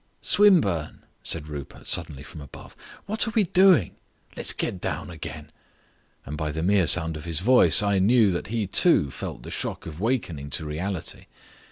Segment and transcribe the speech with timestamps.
[0.23, 3.97] "Swinburne," said Rupert suddenly, from above, "what are we doing?
[4.35, 5.51] Let's get down again,"
[6.25, 9.51] and by the mere sound of his voice I knew that he too felt the
[9.51, 11.27] shock of wakening to reality.